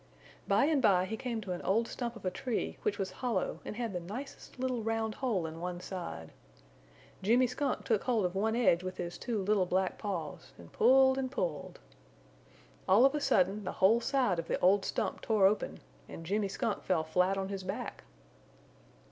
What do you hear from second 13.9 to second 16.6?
side of the old stump tore open and Jimmy